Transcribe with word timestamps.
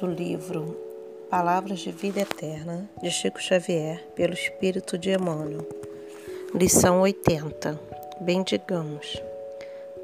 do 0.00 0.06
livro 0.06 0.74
Palavras 1.28 1.80
de 1.80 1.92
Vida 1.92 2.20
Eterna, 2.20 2.88
de 3.02 3.10
Chico 3.10 3.38
Xavier, 3.38 4.02
pelo 4.14 4.32
Espírito 4.32 4.96
de 4.96 5.10
Emmanuel. 5.10 5.68
Lição 6.54 7.02
80. 7.02 7.78
Bendigamos. 8.18 9.22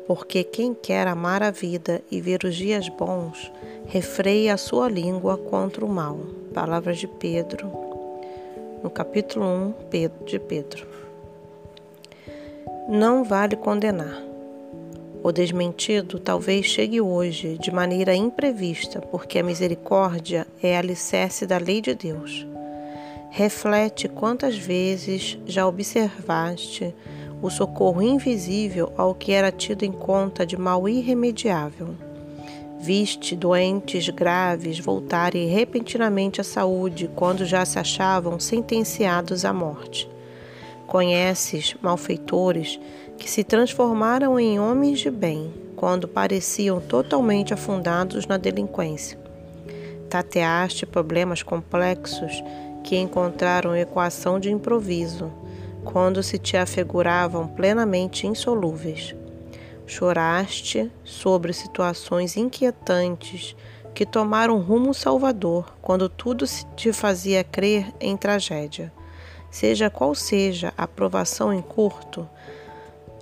Porque 0.06 0.44
quem 0.44 0.74
quer 0.74 1.06
amar 1.06 1.42
a 1.42 1.50
vida 1.50 2.02
e 2.10 2.20
ver 2.20 2.44
os 2.44 2.54
dias 2.54 2.90
bons, 2.90 3.50
refreia 3.86 4.52
a 4.52 4.58
sua 4.58 4.86
língua 4.86 5.38
contra 5.38 5.82
o 5.82 5.88
mal. 5.88 6.18
Palavras 6.52 6.98
de 6.98 7.06
Pedro, 7.06 7.66
no 8.82 8.90
capítulo 8.90 9.46
1 9.46 9.74
de 10.26 10.38
Pedro. 10.38 10.86
Não 12.86 13.24
vale 13.24 13.56
condenar 13.56 14.25
o 15.26 15.32
desmentido 15.32 16.20
talvez 16.20 16.66
chegue 16.66 17.00
hoje 17.00 17.58
de 17.58 17.72
maneira 17.72 18.14
imprevista, 18.14 19.00
porque 19.00 19.40
a 19.40 19.42
misericórdia 19.42 20.46
é 20.62 20.78
alicerce 20.78 21.44
da 21.44 21.58
lei 21.58 21.80
de 21.80 21.96
Deus. 21.96 22.46
Reflete 23.28 24.06
quantas 24.08 24.56
vezes 24.56 25.36
já 25.44 25.66
observaste 25.66 26.94
o 27.42 27.50
socorro 27.50 28.00
invisível 28.00 28.92
ao 28.96 29.16
que 29.16 29.32
era 29.32 29.50
tido 29.50 29.82
em 29.82 29.90
conta 29.90 30.46
de 30.46 30.56
mal 30.56 30.88
irremediável. 30.88 31.96
Viste 32.78 33.34
doentes 33.34 34.08
graves 34.08 34.78
voltarem 34.78 35.48
repentinamente 35.48 36.40
à 36.40 36.44
saúde 36.44 37.10
quando 37.16 37.44
já 37.44 37.64
se 37.64 37.80
achavam 37.80 38.38
sentenciados 38.38 39.44
à 39.44 39.52
morte. 39.52 40.08
Conheces 40.86 41.76
malfeitores 41.82 42.78
que 43.18 43.28
se 43.28 43.42
transformaram 43.42 44.38
em 44.38 44.60
homens 44.60 45.00
de 45.00 45.10
bem 45.10 45.52
quando 45.74 46.08
pareciam 46.08 46.80
totalmente 46.80 47.52
afundados 47.52 48.26
na 48.26 48.36
delinquência. 48.36 49.18
Tateaste 50.08 50.86
problemas 50.86 51.42
complexos 51.42 52.42
que 52.84 52.96
encontraram 52.96 53.76
equação 53.76 54.38
de 54.38 54.50
improviso 54.50 55.32
quando 55.84 56.22
se 56.22 56.38
te 56.38 56.56
afiguravam 56.56 57.46
plenamente 57.48 58.26
insolúveis. 58.26 59.14
Choraste 59.86 60.90
sobre 61.04 61.52
situações 61.52 62.36
inquietantes 62.36 63.56
que 63.94 64.04
tomaram 64.04 64.58
rumo 64.60 64.92
salvador 64.92 65.76
quando 65.80 66.08
tudo 66.08 66.44
te 66.74 66.92
fazia 66.92 67.42
crer 67.42 67.86
em 68.00 68.16
tragédia. 68.16 68.92
Seja 69.50 69.88
qual 69.88 70.14
seja 70.14 70.72
a 70.76 70.86
provação 70.86 71.52
em 71.52 71.62
curto, 71.62 72.28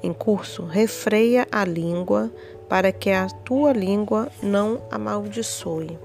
em 0.04 0.12
curso, 0.12 0.66
refreia 0.66 1.48
a 1.50 1.64
língua 1.64 2.30
para 2.68 2.92
que 2.92 3.08
a 3.08 3.26
tua 3.26 3.72
língua 3.72 4.28
não 4.42 4.82
amaldiçoe. 4.90 5.98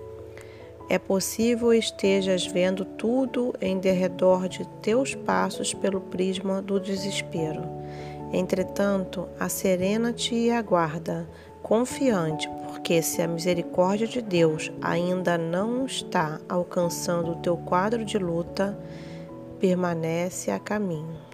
É 0.90 0.97
possível 0.97 1.73
estejas 1.73 2.47
vendo 2.47 2.86
tudo 2.86 3.53
em 3.59 3.78
derredor 3.78 4.47
de 4.47 4.66
teus 4.81 5.16
passos 5.16 5.73
pelo 5.73 6.00
prisma 6.00 6.62
do 6.62 6.80
desespero. 6.80 7.62
Entretanto, 8.31 9.28
acerena-te 9.38 10.34
e 10.34 10.50
aguarda, 10.50 11.28
confiante, 11.62 12.50
porque 12.72 13.02
se 13.02 13.22
a 13.22 13.28
misericórdia 13.28 14.08
de 14.08 14.22
Deus 14.22 14.72
ainda 14.81 15.38
não 15.38 15.86
está 15.86 16.40
alcançando 16.47 17.31
o 17.31 17.42
teu 17.42 17.58
quadro 17.58 18.06
de 18.06 18.17
luta, 18.17 18.80
permanece 19.59 20.52
a 20.52 20.59
caminho. 20.59 21.28